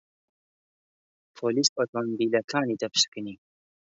[1.37, 3.35] پۆلیس ئۆتۆمۆبیلەکانی دەپشکنی.